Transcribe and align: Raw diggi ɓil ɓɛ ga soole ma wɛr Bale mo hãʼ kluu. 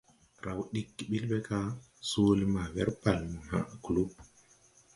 Raw 0.43 0.59
diggi 0.73 1.03
ɓil 1.09 1.25
ɓɛ 1.31 1.37
ga 1.47 1.59
soole 2.09 2.45
ma 2.53 2.61
wɛr 2.73 2.89
Bale 3.01 3.25
mo 3.31 3.39
hãʼ 3.49 3.65
kluu. 3.83 4.09